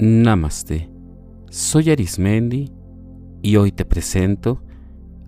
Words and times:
Namaste. 0.00 0.88
Soy 1.50 1.90
Arismendi 1.90 2.72
y 3.42 3.56
hoy 3.56 3.72
te 3.72 3.84
presento 3.84 4.62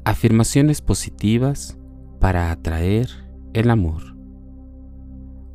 afirmaciones 0.04 0.80
positivas 0.80 1.76
para 2.20 2.52
atraer 2.52 3.08
el 3.52 3.68
amor. 3.68 4.16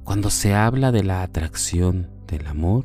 Cuando 0.03 0.29
se 0.29 0.53
habla 0.53 0.91
de 0.91 1.05
la 1.05 1.23
atracción 1.23 2.09
del 2.27 2.45
amor, 2.45 2.83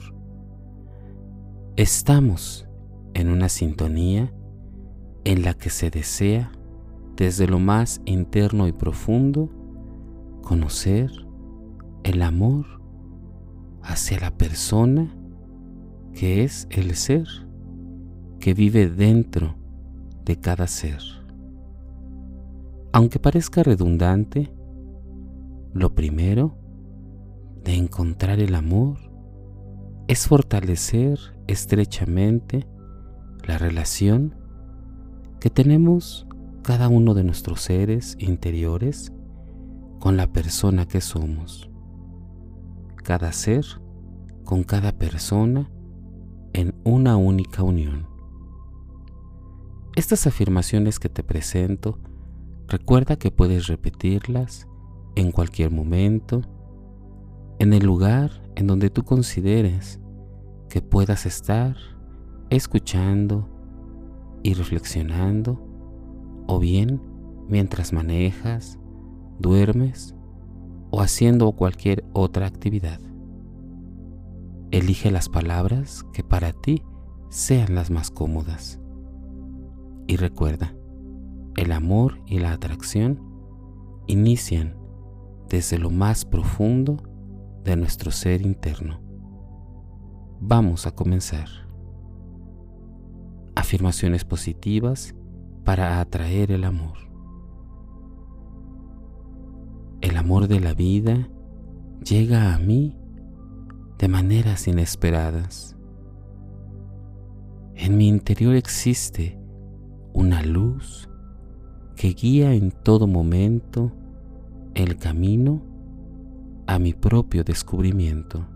estamos 1.74 2.68
en 3.14 3.28
una 3.28 3.48
sintonía 3.48 4.32
en 5.24 5.42
la 5.42 5.54
que 5.54 5.70
se 5.70 5.90
desea 5.90 6.52
desde 7.16 7.48
lo 7.48 7.58
más 7.58 8.02
interno 8.04 8.68
y 8.68 8.72
profundo 8.72 9.50
conocer 10.42 11.10
el 12.04 12.22
amor 12.22 12.66
hacia 13.82 14.20
la 14.20 14.30
persona 14.30 15.16
que 16.14 16.44
es 16.44 16.66
el 16.70 16.94
ser 16.94 17.26
que 18.40 18.54
vive 18.54 18.88
dentro 18.88 19.56
de 20.24 20.36
cada 20.38 20.66
ser. 20.66 21.00
Aunque 22.92 23.18
parezca 23.18 23.62
redundante, 23.62 24.52
lo 25.72 25.94
primero 25.94 26.56
de 27.62 27.74
encontrar 27.74 28.40
el 28.40 28.54
amor 28.54 28.98
es 30.08 30.26
fortalecer 30.26 31.18
estrechamente 31.46 32.66
la 33.46 33.58
relación 33.58 34.34
que 35.38 35.50
tenemos 35.50 36.26
cada 36.62 36.88
uno 36.88 37.14
de 37.14 37.24
nuestros 37.24 37.60
seres 37.60 38.16
interiores 38.18 39.12
con 40.00 40.16
la 40.16 40.32
persona 40.32 40.86
que 40.86 41.00
somos. 41.00 41.70
Cada 42.96 43.32
ser 43.32 43.64
con 44.44 44.64
cada 44.64 44.92
persona 44.92 45.70
en 46.52 46.74
una 46.84 47.16
única 47.16 47.62
unión. 47.62 48.06
Estas 49.96 50.26
afirmaciones 50.26 50.98
que 50.98 51.08
te 51.08 51.22
presento, 51.22 51.98
recuerda 52.68 53.16
que 53.16 53.30
puedes 53.30 53.66
repetirlas 53.66 54.68
en 55.16 55.32
cualquier 55.32 55.70
momento, 55.70 56.42
en 57.58 57.72
el 57.72 57.84
lugar 57.84 58.30
en 58.56 58.66
donde 58.66 58.90
tú 58.90 59.02
consideres 59.04 60.00
que 60.68 60.80
puedas 60.80 61.26
estar 61.26 61.76
escuchando 62.50 63.48
y 64.42 64.54
reflexionando, 64.54 65.60
o 66.46 66.58
bien 66.58 67.02
mientras 67.48 67.92
manejas, 67.92 68.78
duermes 69.38 70.14
o 70.90 71.00
haciendo 71.00 71.50
cualquier 71.52 72.04
otra 72.12 72.46
actividad. 72.46 73.00
Elige 74.72 75.10
las 75.10 75.28
palabras 75.28 76.04
que 76.12 76.22
para 76.22 76.52
ti 76.52 76.84
sean 77.28 77.74
las 77.74 77.90
más 77.90 78.12
cómodas. 78.12 78.78
Y 80.06 80.16
recuerda, 80.16 80.76
el 81.56 81.72
amor 81.72 82.20
y 82.26 82.38
la 82.38 82.52
atracción 82.52 83.20
inician 84.06 84.76
desde 85.48 85.76
lo 85.76 85.90
más 85.90 86.24
profundo 86.24 87.02
de 87.64 87.74
nuestro 87.74 88.12
ser 88.12 88.42
interno. 88.42 89.00
Vamos 90.40 90.86
a 90.86 90.92
comenzar. 90.92 91.48
Afirmaciones 93.56 94.24
positivas 94.24 95.16
para 95.64 96.00
atraer 96.00 96.52
el 96.52 96.62
amor. 96.62 96.96
El 100.00 100.16
amor 100.16 100.46
de 100.46 100.60
la 100.60 100.74
vida 100.74 101.28
llega 102.04 102.54
a 102.54 102.58
mí 102.58 102.99
de 104.00 104.08
maneras 104.08 104.66
inesperadas. 104.66 105.76
En 107.74 107.98
mi 107.98 108.08
interior 108.08 108.54
existe 108.54 109.38
una 110.14 110.42
luz 110.42 111.06
que 111.96 112.14
guía 112.14 112.54
en 112.54 112.70
todo 112.70 113.06
momento 113.06 113.92
el 114.74 114.96
camino 114.96 115.60
a 116.66 116.78
mi 116.78 116.94
propio 116.94 117.44
descubrimiento. 117.44 118.46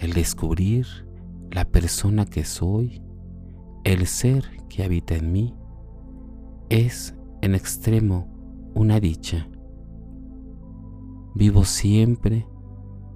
El 0.00 0.14
descubrir 0.14 0.86
la 1.50 1.66
persona 1.66 2.24
que 2.24 2.46
soy, 2.46 3.02
el 3.84 4.06
ser 4.06 4.44
que 4.70 4.82
habita 4.82 5.14
en 5.14 5.30
mí, 5.30 5.54
es 6.70 7.14
en 7.42 7.54
extremo 7.54 8.72
una 8.74 8.98
dicha. 8.98 9.46
Vivo 11.34 11.64
siempre 11.64 12.46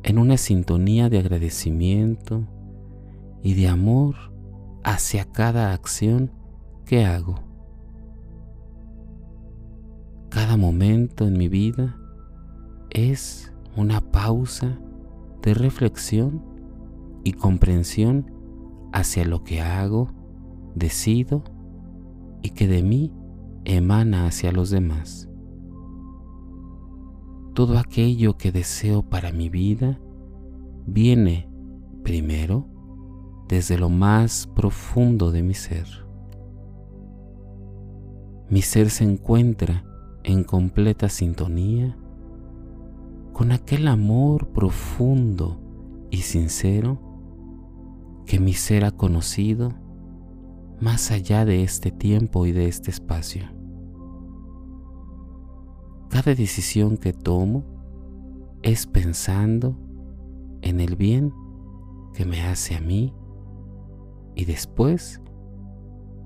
en 0.08 0.16
una 0.16 0.38
sintonía 0.38 1.10
de 1.10 1.18
agradecimiento 1.18 2.42
y 3.42 3.52
de 3.52 3.68
amor 3.68 4.14
hacia 4.82 5.26
cada 5.26 5.74
acción 5.74 6.32
que 6.86 7.04
hago. 7.04 7.40
Cada 10.30 10.56
momento 10.56 11.28
en 11.28 11.36
mi 11.36 11.48
vida 11.48 11.98
es 12.88 13.52
una 13.76 14.00
pausa 14.00 14.78
de 15.42 15.52
reflexión 15.52 16.42
y 17.22 17.34
comprensión 17.34 18.32
hacia 18.94 19.26
lo 19.26 19.44
que 19.44 19.60
hago, 19.60 20.10
decido 20.74 21.44
y 22.40 22.50
que 22.50 22.66
de 22.66 22.82
mí 22.82 23.12
emana 23.66 24.26
hacia 24.26 24.52
los 24.52 24.70
demás 24.70 25.27
todo 27.58 27.76
aquello 27.76 28.38
que 28.38 28.52
deseo 28.52 29.02
para 29.02 29.32
mi 29.32 29.48
vida 29.48 29.98
viene 30.86 31.50
primero 32.04 32.68
desde 33.48 33.76
lo 33.76 33.88
más 33.88 34.46
profundo 34.54 35.32
de 35.32 35.42
mi 35.42 35.54
ser. 35.54 35.88
Mi 38.48 38.62
ser 38.62 38.90
se 38.90 39.02
encuentra 39.02 39.84
en 40.22 40.44
completa 40.44 41.08
sintonía 41.08 41.98
con 43.32 43.50
aquel 43.50 43.88
amor 43.88 44.50
profundo 44.52 45.60
y 46.12 46.18
sincero 46.18 47.00
que 48.24 48.38
mi 48.38 48.52
ser 48.52 48.84
ha 48.84 48.92
conocido 48.92 49.74
más 50.80 51.10
allá 51.10 51.44
de 51.44 51.64
este 51.64 51.90
tiempo 51.90 52.46
y 52.46 52.52
de 52.52 52.68
este 52.68 52.92
espacio. 52.92 53.57
Cada 56.08 56.34
decisión 56.34 56.96
que 56.96 57.12
tomo 57.12 57.64
es 58.62 58.86
pensando 58.86 59.76
en 60.62 60.80
el 60.80 60.96
bien 60.96 61.34
que 62.14 62.24
me 62.24 62.42
hace 62.42 62.74
a 62.76 62.80
mí 62.80 63.14
y 64.34 64.46
después 64.46 65.20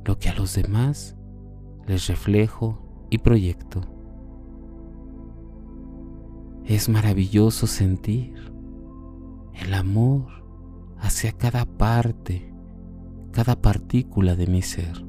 lo 0.04 0.18
que 0.18 0.28
a 0.28 0.34
los 0.34 0.54
demás 0.54 1.16
les 1.86 2.06
reflejo 2.06 3.06
y 3.10 3.18
proyecto. 3.18 3.80
Es 6.64 6.88
maravilloso 6.88 7.66
sentir 7.66 8.52
el 9.54 9.74
amor 9.74 10.26
hacia 10.98 11.32
cada 11.32 11.66
parte, 11.66 12.54
cada 13.32 13.60
partícula 13.60 14.36
de 14.36 14.46
mi 14.46 14.62
ser. 14.62 15.04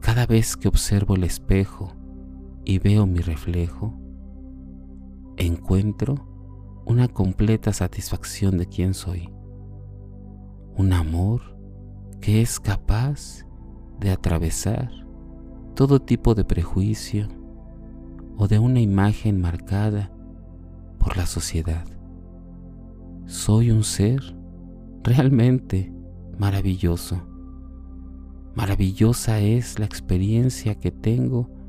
Cada 0.00 0.26
vez 0.26 0.56
que 0.56 0.66
observo 0.66 1.14
el 1.14 1.24
espejo 1.24 1.99
y 2.64 2.78
veo 2.78 3.06
mi 3.06 3.20
reflejo, 3.20 3.98
encuentro 5.36 6.26
una 6.86 7.08
completa 7.08 7.72
satisfacción 7.72 8.58
de 8.58 8.66
quién 8.66 8.94
soy. 8.94 9.30
Un 10.76 10.92
amor 10.92 11.56
que 12.20 12.42
es 12.42 12.60
capaz 12.60 13.46
de 13.98 14.10
atravesar 14.10 14.90
todo 15.74 16.00
tipo 16.00 16.34
de 16.34 16.44
prejuicio 16.44 17.28
o 18.36 18.48
de 18.48 18.58
una 18.58 18.80
imagen 18.80 19.40
marcada 19.40 20.10
por 20.98 21.16
la 21.16 21.26
sociedad. 21.26 21.84
Soy 23.26 23.70
un 23.70 23.84
ser 23.84 24.36
realmente 25.02 25.92
maravilloso. 26.38 27.22
Maravillosa 28.54 29.40
es 29.40 29.78
la 29.78 29.86
experiencia 29.86 30.74
que 30.74 30.90
tengo 30.90 31.59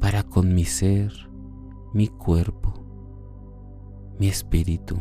para 0.00 0.22
con 0.22 0.54
mi 0.54 0.64
ser, 0.64 1.12
mi 1.92 2.08
cuerpo, 2.08 2.74
mi 4.18 4.28
espíritu. 4.28 4.96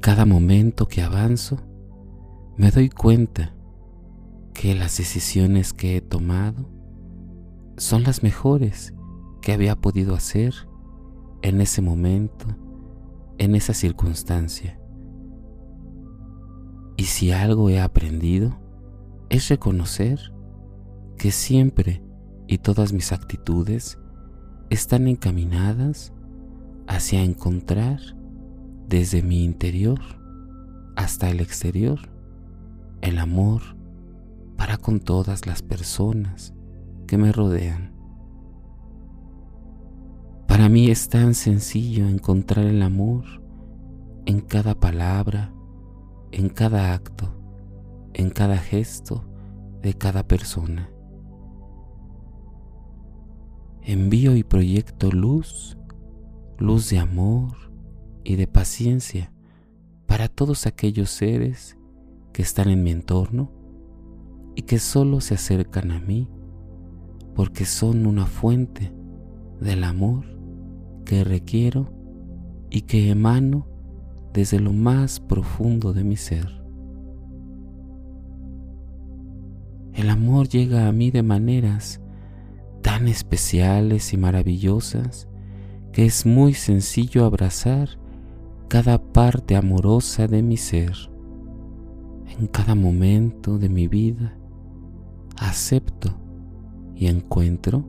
Cada 0.00 0.24
momento 0.24 0.86
que 0.86 1.02
avanzo, 1.02 1.58
me 2.56 2.70
doy 2.70 2.88
cuenta 2.88 3.54
que 4.54 4.74
las 4.74 4.96
decisiones 4.96 5.72
que 5.72 5.96
he 5.96 6.00
tomado 6.00 6.70
son 7.76 8.04
las 8.04 8.22
mejores 8.22 8.94
que 9.42 9.52
había 9.52 9.76
podido 9.76 10.14
hacer 10.14 10.54
en 11.42 11.60
ese 11.60 11.82
momento, 11.82 12.46
en 13.38 13.54
esa 13.54 13.74
circunstancia. 13.74 14.80
Y 16.96 17.04
si 17.04 17.32
algo 17.32 17.68
he 17.68 17.80
aprendido, 17.80 18.58
es 19.28 19.48
reconocer 19.48 20.18
que 21.18 21.30
siempre 21.30 22.02
y 22.46 22.58
todas 22.58 22.92
mis 22.92 23.12
actitudes 23.12 23.98
están 24.70 25.08
encaminadas 25.08 26.12
hacia 26.86 27.22
encontrar 27.22 28.00
desde 28.88 29.22
mi 29.22 29.44
interior 29.44 30.00
hasta 30.96 31.30
el 31.30 31.40
exterior, 31.40 31.98
el 33.00 33.18
amor 33.18 33.62
para 34.56 34.76
con 34.76 35.00
todas 35.00 35.46
las 35.46 35.62
personas 35.62 36.54
que 37.06 37.18
me 37.18 37.32
rodean. 37.32 37.94
Para 40.46 40.68
mí 40.68 40.90
es 40.90 41.08
tan 41.08 41.34
sencillo 41.34 42.08
encontrar 42.08 42.66
el 42.66 42.82
amor 42.82 43.24
en 44.24 44.40
cada 44.40 44.74
palabra, 44.74 45.52
en 46.32 46.48
cada 46.48 46.94
acto, 46.94 47.28
en 48.14 48.30
cada 48.30 48.56
gesto 48.56 49.24
de 49.82 49.94
cada 49.94 50.26
persona. 50.26 50.90
Envío 53.88 54.34
y 54.34 54.42
proyecto 54.42 55.12
luz, 55.12 55.78
luz 56.58 56.90
de 56.90 56.98
amor 56.98 57.52
y 58.24 58.34
de 58.34 58.48
paciencia 58.48 59.32
para 60.06 60.26
todos 60.26 60.66
aquellos 60.66 61.08
seres 61.08 61.78
que 62.32 62.42
están 62.42 62.68
en 62.68 62.82
mi 62.82 62.90
entorno 62.90 63.52
y 64.56 64.62
que 64.62 64.80
solo 64.80 65.20
se 65.20 65.34
acercan 65.34 65.92
a 65.92 66.00
mí 66.00 66.28
porque 67.36 67.64
son 67.64 68.06
una 68.06 68.26
fuente 68.26 68.92
del 69.60 69.84
amor 69.84 70.24
que 71.04 71.22
requiero 71.22 71.88
y 72.70 72.80
que 72.82 73.10
emano 73.10 73.68
desde 74.32 74.58
lo 74.58 74.72
más 74.72 75.20
profundo 75.20 75.92
de 75.92 76.02
mi 76.02 76.16
ser. 76.16 76.60
El 79.92 80.10
amor 80.10 80.48
llega 80.48 80.88
a 80.88 80.92
mí 80.92 81.12
de 81.12 81.22
maneras 81.22 82.00
tan 82.86 83.08
especiales 83.08 84.12
y 84.12 84.16
maravillosas 84.16 85.26
que 85.92 86.06
es 86.06 86.24
muy 86.24 86.54
sencillo 86.54 87.24
abrazar 87.24 87.88
cada 88.68 89.02
parte 89.02 89.56
amorosa 89.56 90.28
de 90.28 90.40
mi 90.40 90.56
ser. 90.56 90.92
En 92.38 92.46
cada 92.46 92.76
momento 92.76 93.58
de 93.58 93.68
mi 93.68 93.88
vida 93.88 94.38
acepto 95.36 96.16
y 96.94 97.08
encuentro 97.08 97.84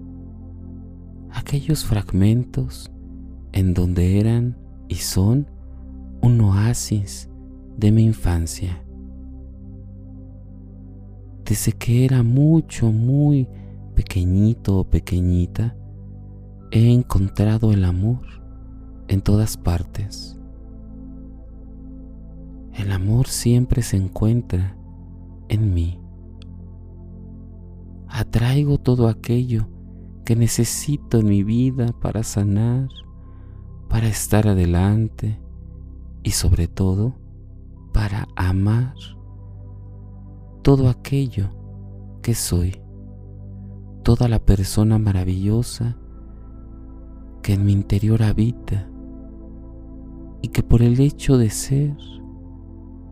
aquellos 1.29 1.85
fragmentos 1.85 2.91
en 3.51 3.75
donde 3.75 4.19
eran 4.19 4.57
y 4.87 4.95
son 4.95 5.47
un 6.23 6.41
oasis 6.41 7.29
de 7.77 7.91
mi 7.91 8.03
infancia. 8.03 8.83
Desde 11.45 11.71
que 11.73 12.03
era 12.03 12.23
mucho, 12.23 12.91
muy 12.91 13.47
pequeñito 13.97 14.77
o 14.77 14.83
pequeñita, 14.83 15.75
he 16.69 16.93
encontrado 16.93 17.71
el 17.71 17.83
amor 17.83 18.21
en 19.07 19.23
todas 19.23 19.57
partes. 19.57 20.39
El 22.75 22.91
amor 22.91 23.25
siempre 23.25 23.81
se 23.81 23.97
encuentra 23.97 24.77
en 25.49 25.73
mí. 25.73 25.99
Atraigo 28.07 28.77
todo 28.77 29.07
aquello 29.07 29.67
que 30.25 30.35
necesito 30.35 31.17
en 31.17 31.29
mi 31.29 31.41
vida 31.41 31.87
para 31.99 32.21
sanar, 32.21 32.89
para 33.89 34.07
estar 34.07 34.47
adelante, 34.47 35.41
y 36.21 36.31
sobre 36.31 36.67
todo 36.67 37.15
para 37.93 38.27
amar 38.35 38.93
todo 40.61 40.87
aquello 40.87 41.49
que 42.21 42.35
soy, 42.35 42.79
toda 44.07 44.29
la 44.29 44.39
persona 44.39 44.97
maravillosa 44.97 45.97
que 47.43 47.51
en 47.51 47.65
mi 47.65 47.73
interior 47.73 48.23
habita 48.23 48.89
y 50.41 50.47
que 50.47 50.63
por 50.63 50.81
el 50.81 51.01
hecho 51.01 51.37
de 51.37 51.49
ser 51.49 51.93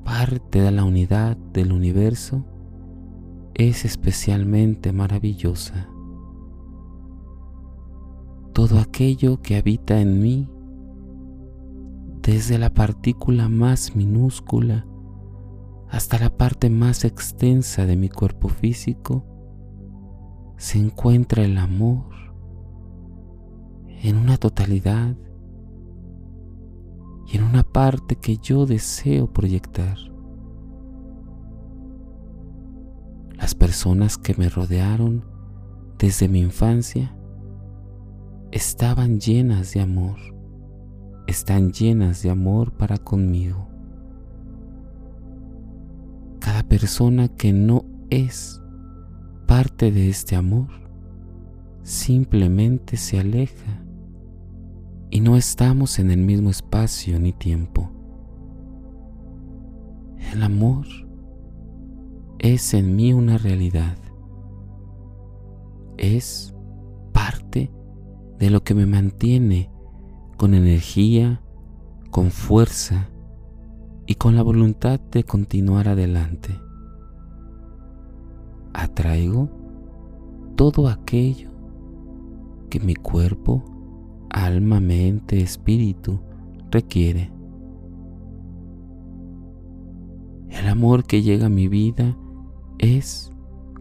parte 0.05 0.61
de 0.61 0.71
la 0.71 0.85
unidad 0.85 1.35
del 1.51 1.73
universo 1.73 2.45
es 3.55 3.83
especialmente 3.83 4.93
maravillosa. 4.93 5.89
Todo 8.53 8.79
aquello 8.79 9.41
que 9.41 9.57
habita 9.57 9.99
en 9.99 10.21
mí 10.21 10.49
desde 12.21 12.57
la 12.57 12.73
partícula 12.73 13.49
más 13.49 13.97
minúscula 13.97 14.87
hasta 15.89 16.19
la 16.19 16.29
parte 16.29 16.69
más 16.69 17.03
extensa 17.03 17.85
de 17.85 17.97
mi 17.97 18.07
cuerpo 18.07 18.47
físico, 18.47 19.34
se 20.57 20.79
encuentra 20.79 21.43
el 21.43 21.57
amor 21.57 22.05
en 24.03 24.17
una 24.17 24.37
totalidad 24.37 25.15
y 27.27 27.37
en 27.37 27.43
una 27.43 27.63
parte 27.63 28.15
que 28.15 28.37
yo 28.37 28.65
deseo 28.65 29.31
proyectar. 29.31 29.97
Las 33.37 33.55
personas 33.55 34.17
que 34.17 34.35
me 34.35 34.49
rodearon 34.49 35.25
desde 35.97 36.27
mi 36.27 36.39
infancia 36.39 37.15
estaban 38.51 39.19
llenas 39.19 39.73
de 39.73 39.81
amor 39.81 40.35
están 41.27 41.71
llenas 41.71 42.21
de 42.21 42.29
amor 42.29 42.71
para 42.73 42.97
conmigo. 42.97 43.67
Cada 46.39 46.63
persona 46.63 47.27
que 47.27 47.51
no 47.51 47.85
es 48.09 48.61
parte 49.45 49.91
de 49.91 50.09
este 50.09 50.35
amor 50.35 50.67
simplemente 51.83 52.97
se 52.97 53.19
aleja 53.19 53.83
y 55.11 55.21
no 55.21 55.37
estamos 55.37 55.99
en 55.99 56.11
el 56.11 56.19
mismo 56.19 56.49
espacio 56.49 57.19
ni 57.19 57.31
tiempo. 57.31 57.91
El 60.33 60.43
amor 60.43 60.87
es 62.39 62.73
en 62.73 62.95
mí 62.95 63.13
una 63.13 63.37
realidad. 63.37 63.97
Es 65.97 66.53
parte 67.13 67.71
de 68.39 68.49
lo 68.49 68.63
que 68.63 68.73
me 68.73 68.85
mantiene 68.85 69.71
con 70.37 70.53
energía, 70.53 71.41
con 72.11 72.31
fuerza 72.31 73.09
y 74.07 74.15
con 74.15 74.35
la 74.35 74.41
voluntad 74.41 74.99
de 74.99 75.23
continuar 75.23 75.87
adelante. 75.87 76.64
Atraigo 78.77 79.49
todo 80.55 80.89
aquello 80.89 81.49
que 82.69 82.79
mi 82.79 82.93
cuerpo, 82.93 83.63
alma, 84.29 84.79
mente, 84.79 85.41
espíritu 85.41 86.19
requiere. 86.71 87.31
El 90.49 90.67
amor 90.67 91.05
que 91.05 91.21
llega 91.21 91.45
a 91.45 91.49
mi 91.49 91.67
vida 91.67 92.17
es 92.77 93.31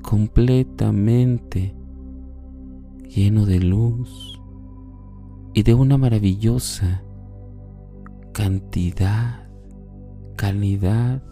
completamente 0.02 1.74
lleno 3.08 3.46
de 3.46 3.60
luz, 3.60 4.40
y 5.54 5.62
de 5.62 5.72
una 5.72 5.96
maravillosa 5.96 7.04
cantidad, 8.32 9.48
calidad. 10.34 11.22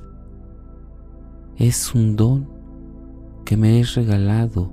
Es 1.57 1.93
un 1.95 2.15
don 2.15 2.62
me 3.57 3.81
es 3.81 3.95
regalado 3.95 4.73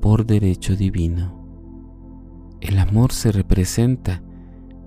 por 0.00 0.26
derecho 0.26 0.76
divino. 0.76 1.38
El 2.60 2.78
amor 2.78 3.12
se 3.12 3.32
representa 3.32 4.22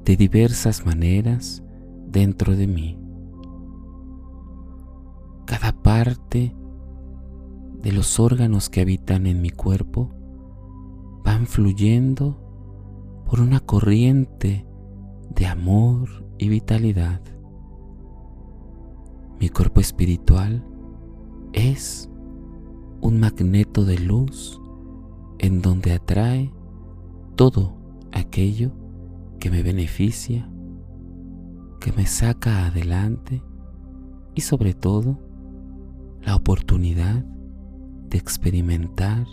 de 0.06 0.16
diversas 0.16 0.86
maneras 0.86 1.64
dentro 2.08 2.56
de 2.56 2.68
mí. 2.68 3.00
Cada 5.46 5.72
parte 5.82 6.56
de 7.82 7.92
los 7.92 8.20
órganos 8.20 8.70
que 8.70 8.82
habitan 8.82 9.26
en 9.26 9.42
mi 9.42 9.50
cuerpo 9.50 10.10
van 11.24 11.48
fluyendo 11.48 12.38
por 13.26 13.42
una 13.42 13.60
corriente 13.60 14.66
de 15.36 15.46
amor 15.46 16.26
y 16.38 16.50
vitalidad. 16.50 17.22
Mi 19.40 19.50
cuerpo 19.50 19.80
espiritual 19.80 20.66
es 21.54 22.11
un 23.02 23.20
magneto 23.20 23.84
de 23.84 23.98
luz 23.98 24.62
en 25.40 25.62
donde 25.62 25.94
atrae 25.94 26.54
todo 27.36 27.76
aquello 28.12 28.72
que 29.40 29.50
me 29.50 29.64
beneficia, 29.64 30.50
que 31.80 31.92
me 31.94 32.06
saca 32.06 32.68
adelante 32.68 33.44
y 34.36 34.42
sobre 34.42 34.74
todo 34.74 35.20
la 36.22 36.36
oportunidad 36.36 37.26
de 38.10 38.18
experimentar 38.18 39.26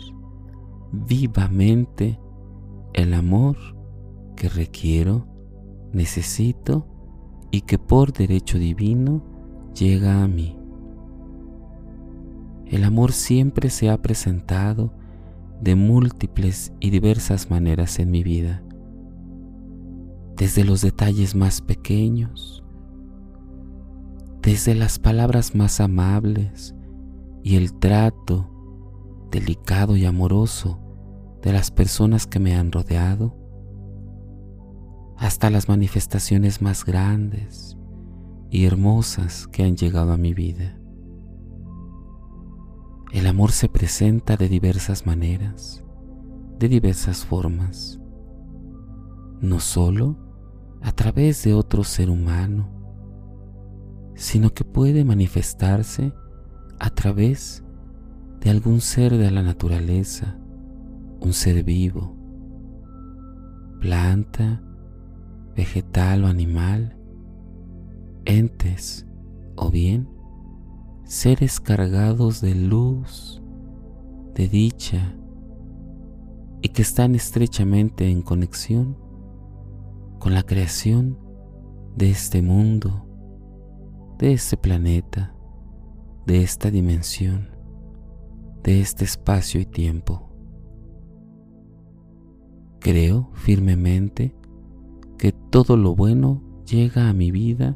vivamente 0.91 2.19
el 2.93 3.13
amor 3.13 3.55
que 4.35 4.49
requiero, 4.49 5.27
necesito 5.93 6.87
y 7.51 7.61
que 7.61 7.77
por 7.77 8.13
derecho 8.13 8.57
divino 8.57 9.23
llega 9.75 10.23
a 10.23 10.27
mí. 10.27 10.58
El 12.69 12.83
amor 12.83 13.13
siempre 13.13 13.71
se 13.71 13.89
ha 13.89 13.99
presentado 13.99 14.93
de 15.59 15.73
múltiples 15.73 16.71
y 16.79 16.91
diversas 16.91 17.49
maneras 17.49 17.97
en 17.97 18.11
mi 18.11 18.21
vida, 18.21 18.61
desde 20.37 20.63
los 20.63 20.81
detalles 20.81 21.33
más 21.33 21.61
pequeños, 21.61 22.63
desde 24.43 24.75
las 24.75 24.99
palabras 24.99 25.55
más 25.55 25.79
amables 25.79 26.75
y 27.43 27.55
el 27.55 27.73
trato 27.73 29.27
delicado 29.31 29.97
y 29.97 30.05
amoroso 30.05 30.79
de 31.41 31.51
las 31.51 31.71
personas 31.71 32.27
que 32.27 32.37
me 32.39 32.55
han 32.55 32.71
rodeado, 32.71 33.35
hasta 35.17 35.49
las 35.49 35.67
manifestaciones 35.69 36.61
más 36.61 36.85
grandes 36.85 37.77
y 38.51 38.65
hermosas 38.65 39.47
que 39.47 39.63
han 39.63 39.75
llegado 39.75 40.13
a 40.13 40.17
mi 40.17 40.35
vida. 40.35 40.78
El 43.19 43.27
amor 43.27 43.51
se 43.51 43.67
presenta 43.67 44.37
de 44.37 44.47
diversas 44.47 45.05
maneras, 45.05 45.83
de 46.57 46.69
diversas 46.69 47.25
formas, 47.25 47.99
no 49.41 49.59
solo 49.59 50.15
a 50.81 50.93
través 50.93 51.43
de 51.43 51.53
otro 51.53 51.83
ser 51.83 52.09
humano, 52.09 52.69
sino 54.15 54.53
que 54.53 54.63
puede 54.63 55.03
manifestarse 55.03 56.13
a 56.79 56.89
través 56.91 57.61
de 58.39 58.51
algún 58.51 58.79
ser 58.79 59.17
de 59.17 59.29
la 59.31 59.43
naturaleza, 59.43 60.39
un 61.19 61.33
ser 61.33 61.61
vivo, 61.65 62.15
planta, 63.81 64.63
vegetal 65.57 66.23
o 66.23 66.27
animal, 66.27 66.97
entes 68.23 69.05
o 69.57 69.69
bien 69.69 70.07
seres 71.09 71.59
cargados 71.59 72.39
de 72.39 72.53
luz, 72.53 73.41
de 74.35 74.47
dicha 74.47 75.15
y 76.61 76.69
que 76.69 76.83
están 76.83 77.15
estrechamente 77.15 78.11
en 78.11 78.21
conexión 78.21 78.95
con 80.19 80.35
la 80.35 80.43
creación 80.43 81.17
de 81.95 82.11
este 82.11 82.43
mundo, 82.43 83.07
de 84.19 84.33
este 84.33 84.55
planeta, 84.55 85.33
de 86.27 86.43
esta 86.43 86.69
dimensión, 86.69 87.49
de 88.61 88.79
este 88.79 89.03
espacio 89.03 89.59
y 89.59 89.65
tiempo. 89.65 90.29
Creo 92.79 93.31
firmemente 93.33 94.35
que 95.17 95.31
todo 95.31 95.75
lo 95.75 95.95
bueno 95.95 96.43
llega 96.67 97.09
a 97.09 97.13
mi 97.13 97.31
vida 97.31 97.75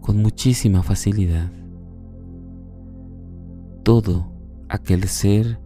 con 0.00 0.16
muchísima 0.20 0.82
facilidad. 0.82 1.59
Todo 3.82 4.32
aquel 4.68 5.04
ser 5.04 5.60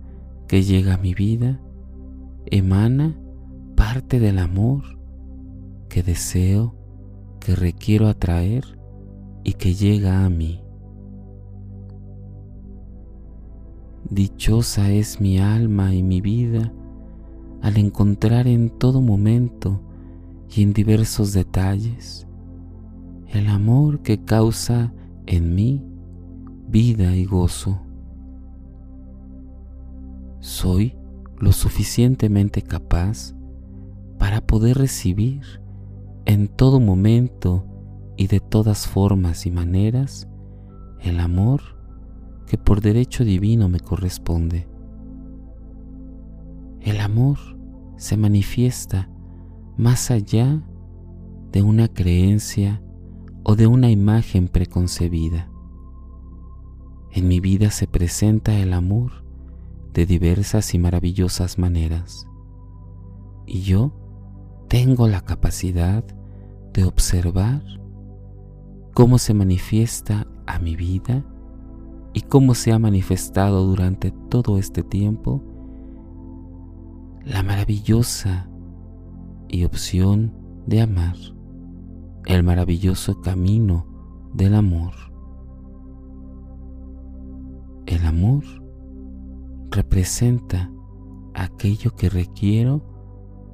que 0.49 0.63
llega 0.63 0.95
a 0.95 0.99
mi 0.99 1.15
vida 1.15 1.61
emana 2.47 3.19
parte 3.75 4.21
del 4.21 4.39
amor 4.39 4.83
que 5.89 6.03
deseo, 6.03 6.75
que 7.41 7.55
requiero 7.55 8.09
atraer 8.09 8.79
y 9.43 9.55
que 9.55 9.75
llega 9.75 10.25
a 10.25 10.31
mí. 10.31 10.63
Dichosa 14.11 14.91
es 14.91 15.21
mi 15.21 15.39
alma 15.39 15.95
y 15.95 16.03
mi 16.03 16.21
vida 16.21 16.73
al 17.63 17.79
encontrar 17.79 18.47
en 18.47 18.71
todo 18.71 19.01
momento 19.01 19.81
y 20.55 20.63
en 20.63 20.73
diversos 20.73 21.33
detalles 21.33 22.27
el 23.29 23.49
amor 23.49 24.01
que 24.03 24.23
causa 24.23 24.93
en 25.27 25.55
mí 25.55 25.83
vida 26.69 27.17
y 27.17 27.25
gozo. 27.25 27.81
Soy 30.45 30.95
lo 31.39 31.53
suficientemente 31.53 32.61
capaz 32.61 33.35
para 34.19 34.43
poder 34.43 34.77
recibir 34.77 35.41
en 36.27 36.49
todo 36.49 36.81
momento 36.81 37.65
y 38.19 38.27
de 38.27 38.41
todas 38.41 38.87
formas 38.87 39.47
y 39.47 39.51
maneras 39.51 40.29
el 41.01 41.19
amor 41.21 41.63
que 42.47 42.59
por 42.59 42.83
derecho 42.83 43.25
divino 43.25 43.71
me 43.71 43.81
corresponde. 43.81 44.69
El 46.83 47.01
amor 47.01 47.39
se 47.97 48.19
manifiesta 48.19 49.09
más 49.79 50.11
allá 50.11 50.63
de 51.53 51.63
una 51.63 51.89
creencia 51.89 52.83
o 53.45 53.57
de 53.57 53.67
una 53.67 53.91
imagen 53.91 54.49
preconcebida. 54.49 55.51
En 57.13 57.29
mi 57.29 57.41
vida 57.41 57.71
se 57.71 57.87
presenta 57.87 58.59
el 58.59 58.75
amor 58.75 59.24
de 59.95 60.07
diversas 60.07 60.75
y 60.75 60.79
maravillosas 60.79 61.59
maneras 61.59 62.27
y 63.47 63.63
yo 63.63 63.93
tengo 64.69 65.09
la 65.09 65.21
capacidad 65.21 66.05
de 66.73 66.85
observar 66.85 67.63
cómo 68.95 69.19
se 69.19 69.35
manifiesta 69.35 70.27
a 70.47 70.59
mi 70.59 70.77
vida 70.77 71.25
y 72.13 72.23
cómo 72.23 72.55
se 72.55 72.73
ha 72.73 72.79
manifestado 72.79 73.65
durante 73.67 74.11
todo 74.29 74.59
este 74.59 74.83
tiempo 74.83 75.43
la 77.25 77.43
maravillosa 77.43 78.49
y 79.49 79.65
opción 79.65 80.33
de 80.67 80.83
amar, 80.83 81.17
el 82.27 82.43
maravilloso 82.43 83.21
camino 83.21 83.87
del 84.35 84.55
amor. 84.55 84.93
El 87.87 88.05
amor 88.05 88.45
representa 89.75 90.71
aquello 91.35 91.97
que 91.97 92.09
requiero 92.09 92.83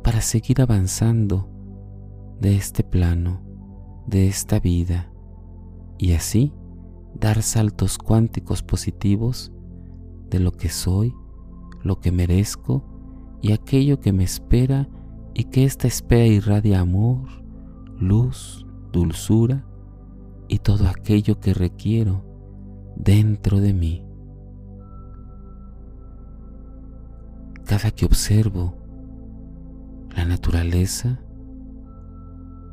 para 0.05 0.21
seguir 0.21 0.61
avanzando 0.61 1.49
de 2.41 2.57
este 2.57 2.85
plano, 2.85 3.43
de 4.07 4.29
esta 4.29 4.61
vida, 4.61 5.11
y 5.99 6.13
así 6.13 6.53
dar 7.15 7.43
saltos 7.43 7.99
cuánticos 7.99 8.63
positivos 8.63 9.53
de 10.29 10.41
lo 10.41 10.53
que 10.53 10.69
soy, 10.69 11.15
lo 11.83 12.01
que 12.01 12.13
merezco 12.13 12.85
y 13.43 13.53
aquello 13.53 14.01
que 14.01 14.13
me 14.13 14.25
espera 14.25 14.89
y 15.35 15.45
que 15.45 15.65
esta 15.65 15.87
espera 15.87 16.27
irradia 16.27 16.81
amor, 16.81 17.29
luz, 17.99 18.67
dulzura 18.93 19.67
y 20.49 20.59
todo 20.59 20.87
aquello 20.87 21.41
que 21.41 21.55
requiero 21.55 22.25
dentro 22.97 23.61
de 23.61 23.73
mí. 23.73 24.10
Cada 27.71 27.93
que 27.93 28.05
observo 28.05 28.75
la 30.17 30.25
naturaleza, 30.25 31.21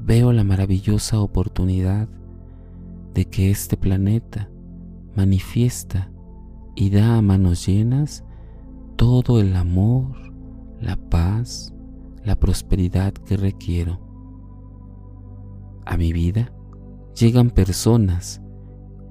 veo 0.02 0.34
la 0.34 0.44
maravillosa 0.44 1.20
oportunidad 1.20 2.10
de 3.14 3.26
que 3.26 3.52
este 3.52 3.78
planeta 3.78 4.50
manifiesta 5.16 6.12
y 6.76 6.90
da 6.90 7.16
a 7.16 7.22
manos 7.22 7.68
llenas 7.68 8.24
todo 8.96 9.40
el 9.40 9.56
amor, 9.56 10.34
la 10.82 10.96
paz, 10.96 11.76
la 12.24 12.36
prosperidad 12.36 13.14
que 13.14 13.38
requiero. 13.38 14.00
A 15.86 15.96
mi 15.96 16.12
vida 16.12 16.52
llegan 17.16 17.52
personas 17.52 18.42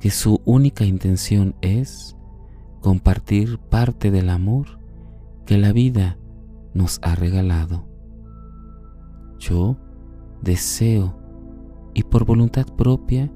que 0.01 0.11
su 0.11 0.41
única 0.47 0.85
intención 0.85 1.55
es 1.61 2.17
compartir 2.81 3.61
parte 3.61 4.11
del 4.11 4.31
amor 4.31 4.85
que 5.47 5.57
la 5.57 5.73
vida 5.73 6.19
nos 6.75 6.99
ha 7.03 7.15
regalado. 7.15 7.89
Yo 9.39 9.79
deseo 10.43 11.17
y 11.95 12.03
por 12.03 12.27
voluntad 12.27 12.67
propia 12.77 13.33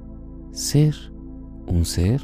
ser 0.50 0.94
un 1.66 1.84
ser 1.84 2.20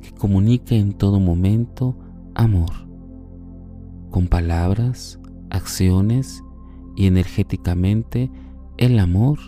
que 0.00 0.10
comunique 0.12 0.78
en 0.78 0.92
todo 0.94 1.20
momento 1.20 1.96
amor, 2.34 2.88
con 4.10 4.26
palabras, 4.26 5.20
acciones 5.50 6.42
y 6.96 7.06
energéticamente 7.06 8.30
el 8.78 8.98
amor 8.98 9.38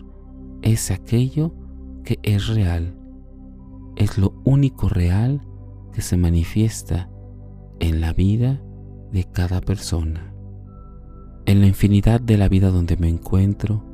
es 0.62 0.90
aquello 0.90 1.54
que 2.04 2.18
es 2.23 2.49
real, 2.49 2.97
es 3.97 4.18
lo 4.18 4.35
único 4.44 4.88
real 4.88 5.40
que 5.92 6.02
se 6.02 6.16
manifiesta 6.16 7.09
en 7.80 8.00
la 8.00 8.12
vida 8.12 8.62
de 9.14 9.23
cada 9.23 9.61
persona. 9.61 10.35
En 11.47 11.61
la 11.61 11.68
infinidad 11.68 12.21
de 12.21 12.37
la 12.37 12.49
vida 12.49 12.71
donde 12.71 12.97
me 12.97 13.09
encuentro, 13.09 13.85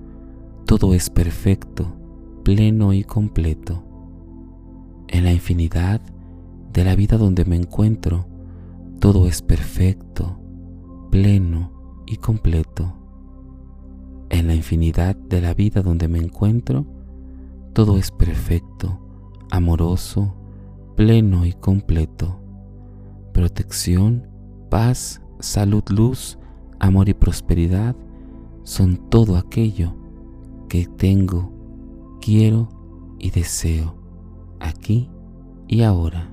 todo 0.65 0.95
es 0.95 1.11
perfecto, 1.11 1.95
pleno 2.43 2.95
y 2.95 3.05
completo. 3.05 3.85
En 5.09 5.25
la 5.25 5.33
infinidad 5.33 6.01
de 6.73 6.85
la 6.85 6.97
vida 6.97 7.19
donde 7.19 7.45
me 7.45 7.57
encuentro, 7.57 8.27
todo 8.99 9.27
es 9.27 9.43
perfecto, 9.43 10.41
pleno 11.11 11.71
y 12.07 12.17
completo. 12.17 12.95
En 14.31 14.47
la 14.47 14.55
infinidad 14.55 15.17
de 15.17 15.43
la 15.43 15.53
vida 15.53 15.83
donde 15.83 16.09
me 16.09 16.19
encuentro, 16.19 16.87
todo 17.75 17.99
es 17.99 18.11
perfecto, 18.11 18.99
amoroso, 19.51 20.35
pleno 20.97 21.45
y 21.45 21.53
completo. 21.53 22.41
Protección, 23.35 24.30
paz, 24.71 25.21
salud, 25.41 25.83
luz, 25.91 26.39
amor 26.79 27.09
y 27.09 27.15
prosperidad 27.15 27.95
son 28.63 29.11
todo 29.11 29.37
aquello 29.37 29.97
que 30.69 30.87
tengo, 30.87 31.53
quiero 32.23 32.69
y 33.19 33.31
deseo 33.31 33.97
aquí 34.61 35.11
y 35.67 35.83
ahora. 35.83 36.31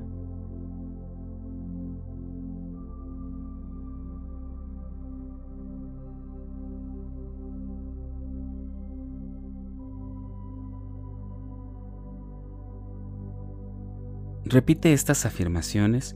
Repite 14.46 14.94
estas 14.94 15.25
afirmaciones 15.25 16.15